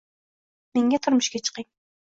[0.79, 1.71] Menga turmushga chiqing